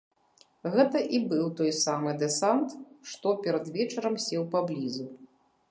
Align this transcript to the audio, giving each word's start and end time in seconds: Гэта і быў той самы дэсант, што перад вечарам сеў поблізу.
Гэта 0.75 0.97
і 1.17 1.19
быў 1.33 1.45
той 1.59 1.71
самы 1.83 2.15
дэсант, 2.23 2.69
што 3.11 3.35
перад 3.45 3.65
вечарам 3.79 4.15
сеў 4.27 4.43
поблізу. 4.57 5.05